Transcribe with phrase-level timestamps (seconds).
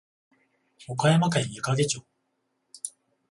[0.87, 2.03] 岡山県矢掛町